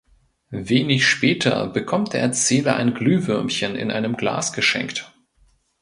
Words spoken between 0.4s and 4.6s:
Wenig später bekommt der Erzähler ein Glühwürmchen in einem Glas